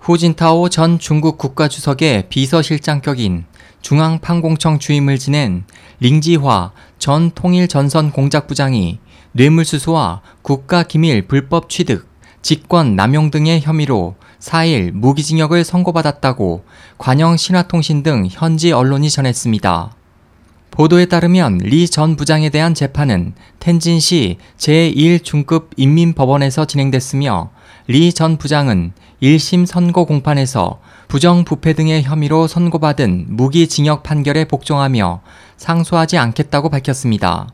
[0.00, 3.44] 후진타오 전 중국 국가주석의 비서실장격인
[3.82, 5.64] 중앙판공청 주임을 지낸
[6.00, 8.98] 링지화 전 통일전선 공작부장이
[9.32, 12.08] 뇌물수수와 국가기밀 불법 취득,
[12.40, 16.64] 직권 남용 등의 혐의로 4일 무기징역을 선고받았다고
[16.96, 19.99] 관영 신화통신 등 현지 언론이 전했습니다.
[20.70, 27.50] 보도에 따르면 리 전 부장에 대한 재판은 텐진시 제1중급 인민법원에서 진행됐으며
[27.88, 28.92] 링 전 부장은
[29.22, 35.20] 1심 선고 공판에서 부정부패 등의 혐의로 선고받은 무기징역 판결에 복종하며
[35.56, 37.48] 상소하지 않겠다고 밝혔습니다.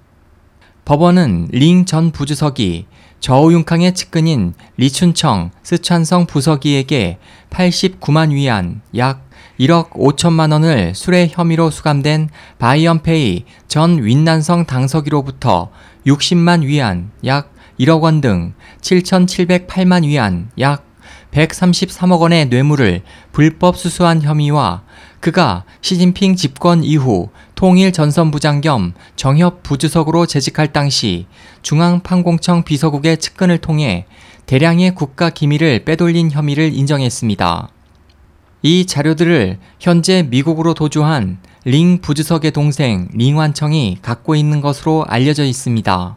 [0.85, 2.87] 법원은 링 전 부주석이
[3.19, 7.19] 저우융캉의 측근인 리춘청 스촨성 부서기에게
[7.51, 9.26] 89만 위안 약
[9.59, 12.29] 1억 5천만 원을 수뢰 혐의로 수감된
[12.59, 15.71] 바이언페이 전 윈난성 당서기로부터
[16.07, 20.85] 60만 위안 약 1억 원 등 7,708만 위안 약
[21.31, 23.03] 133억 원의 뇌물을
[23.33, 24.83] 불법 수수한 혐의와
[25.21, 31.27] 그가 시진핑 집권 이후 통일 전선부장 겸 정협 부주석으로 재직할 당시
[31.63, 34.07] 중앙판공청 비서국의 측근을 통해
[34.47, 37.69] 대량의 국가 기밀을 빼돌린 혐의를 인정했습니다.
[38.69, 46.17] 이 자료들을 현재 미국으로 도주한 링 부주석의 동생 링완청이 갖고 있는 것으로 알려져 있습니다.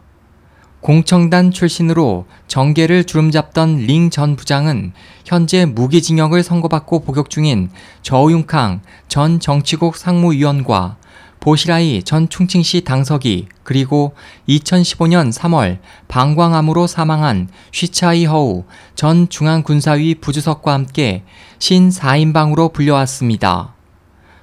[0.80, 4.92] 공청단 출신으로 정계를 주름잡던 링 전 부장은
[5.24, 7.70] 현재 무기징역을 선고받고 복역 중인
[8.02, 10.96] 저우융캉 전 정치국 상무위원과
[11.40, 14.14] 보시라이 전 충칭시 당서기 그리고
[14.48, 21.24] 2015년 3월 방광암으로 사망한 쉬차이 허우 전 중앙군사위 부주석과 함께
[21.58, 23.74] 신 4인방으로 불려왔습니다.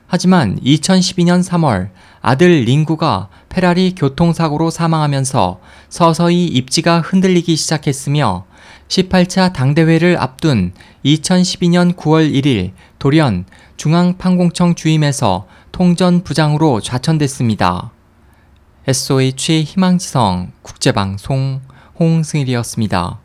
[0.08, 1.90] 하지만 2012년 3월
[2.22, 5.60] 아들 링구가 페라리 교통사고로 사망하면서
[5.90, 8.46] 서서히 입지가 흔들리기 시작했으며
[8.88, 10.74] 18차 당대회를 앞둔
[11.06, 17.92] 2012년 9월 1일 돌연 중앙판공청 주임에서 통전 부장으로 좌천됐습니다.
[18.88, 21.62] SOH 희망지성 국제방송
[22.00, 23.20] 홍승일이었습니다.